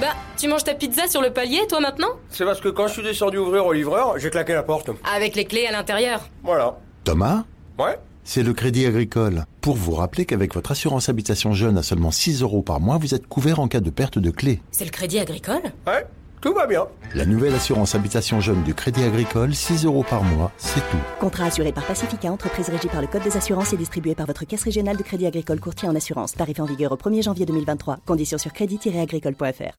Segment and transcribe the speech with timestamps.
[0.00, 2.94] Bah, tu manges ta pizza sur le palier, toi maintenant C'est parce que quand je
[2.94, 4.90] suis descendu ouvrir au livreur, j'ai claqué la porte.
[5.14, 6.22] Avec les clés à l'intérieur.
[6.42, 6.78] Voilà.
[7.04, 7.44] Thomas
[7.78, 9.44] Ouais C'est le Crédit Agricole.
[9.60, 13.14] Pour vous rappeler qu'avec votre assurance habitation jeune à seulement 6 euros par mois, vous
[13.14, 14.62] êtes couvert en cas de perte de clé.
[14.70, 16.06] C'est le crédit agricole Ouais,
[16.40, 16.86] tout va bien.
[17.14, 20.96] La nouvelle assurance habitation jeune du Crédit Agricole, 6 euros par mois, c'est tout.
[21.18, 24.46] Contrat assuré par Pacifica, entreprise régie par le Code des assurances et distribué par votre
[24.46, 26.32] caisse régionale de crédit agricole courtier en assurance.
[26.32, 27.98] Tarif en vigueur au 1er janvier 2023.
[28.06, 29.74] Conditions sur crédit-agricole.fr.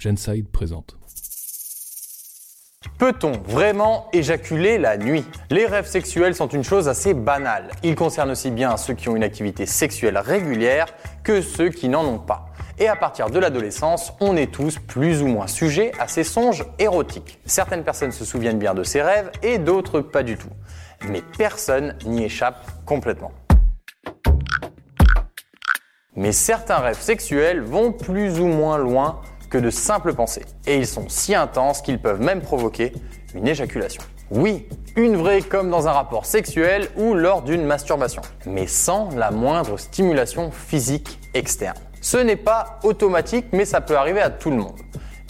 [0.00, 0.96] Genside présente.
[2.98, 5.24] Peut-on vraiment éjaculer la nuit?
[5.50, 7.68] Les rêves sexuels sont une chose assez banale.
[7.82, 10.86] Ils concernent aussi bien ceux qui ont une activité sexuelle régulière
[11.22, 12.46] que ceux qui n'en ont pas.
[12.78, 16.64] Et à partir de l'adolescence, on est tous plus ou moins sujets à ces songes
[16.78, 17.38] érotiques.
[17.44, 20.48] Certaines personnes se souviennent bien de ces rêves et d'autres pas du tout.
[21.08, 23.32] Mais personne n'y échappe complètement.
[26.16, 30.44] Mais certains rêves sexuels vont plus ou moins loin que de simples pensées.
[30.66, 32.92] Et ils sont si intenses qu'ils peuvent même provoquer
[33.34, 34.02] une éjaculation.
[34.30, 39.32] Oui, une vraie comme dans un rapport sexuel ou lors d'une masturbation, mais sans la
[39.32, 41.76] moindre stimulation physique externe.
[42.00, 44.78] Ce n'est pas automatique, mais ça peut arriver à tout le monde.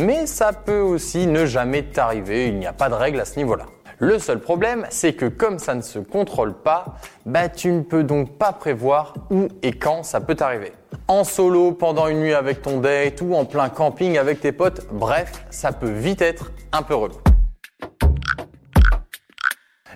[0.00, 3.36] Mais ça peut aussi ne jamais t'arriver, il n'y a pas de règle à ce
[3.36, 3.66] niveau-là.
[4.00, 6.84] Le seul problème, c'est que comme ça ne se contrôle pas,
[7.26, 10.70] bah tu ne peux donc pas prévoir où et quand ça peut t'arriver.
[11.08, 14.86] En solo, pendant une nuit avec ton date ou en plein camping avec tes potes,
[14.92, 17.16] bref, ça peut vite être un peu relou.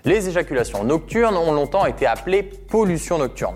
[0.03, 3.55] Les éjaculations nocturnes ont longtemps été appelées pollution nocturne.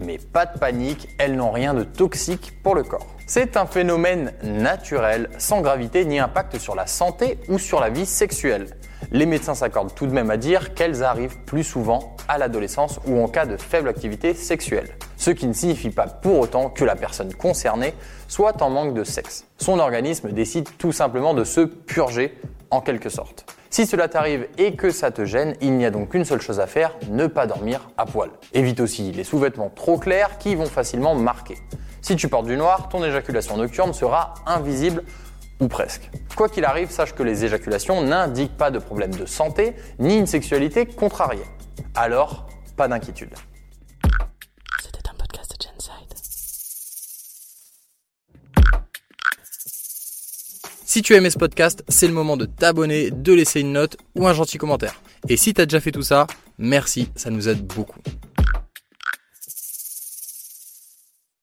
[0.00, 3.06] Mais pas de panique, elles n'ont rien de toxique pour le corps.
[3.28, 8.06] C'est un phénomène naturel, sans gravité ni impact sur la santé ou sur la vie
[8.06, 8.66] sexuelle.
[9.14, 13.22] Les médecins s'accordent tout de même à dire qu'elles arrivent plus souvent à l'adolescence ou
[13.22, 14.88] en cas de faible activité sexuelle.
[15.16, 17.94] Ce qui ne signifie pas pour autant que la personne concernée
[18.26, 19.46] soit en manque de sexe.
[19.56, 22.36] Son organisme décide tout simplement de se purger
[22.72, 23.46] en quelque sorte.
[23.70, 26.58] Si cela t'arrive et que ça te gêne, il n'y a donc qu'une seule chose
[26.58, 28.30] à faire, ne pas dormir à poil.
[28.52, 31.58] Évite aussi les sous-vêtements trop clairs qui vont facilement marquer.
[32.02, 35.04] Si tu portes du noir, ton éjaculation nocturne sera invisible
[35.60, 36.10] ou presque.
[36.36, 40.26] Quoi qu'il arrive, sache que les éjaculations n'indiquent pas de problème de santé ni une
[40.26, 41.44] sexualité contrariée.
[41.94, 43.34] Alors, pas d'inquiétude.
[44.82, 46.14] C'était un podcast de Genside.
[50.84, 54.26] Si tu aimé ce podcast, c'est le moment de t'abonner, de laisser une note ou
[54.26, 55.00] un gentil commentaire.
[55.28, 56.26] Et si tu as déjà fait tout ça,
[56.58, 57.98] merci, ça nous aide beaucoup.